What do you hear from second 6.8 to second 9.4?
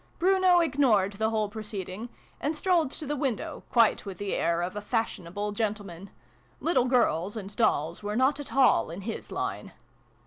girls, and dolls, were not at all in his